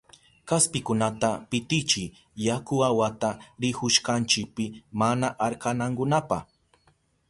[0.49, 2.13] Kaspikunata pitichiy
[2.45, 3.29] yaku awata
[3.61, 4.65] rihushkanchipi
[4.99, 6.37] mana arkanankunapa.